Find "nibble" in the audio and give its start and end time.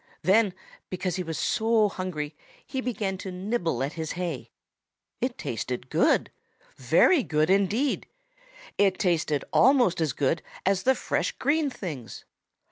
3.31-3.83